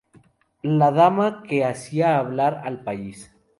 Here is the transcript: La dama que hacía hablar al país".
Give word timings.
La 0.79 0.89
dama 0.89 1.43
que 1.43 1.63
hacía 1.63 2.17
hablar 2.17 2.63
al 2.65 2.83
país". 2.83 3.31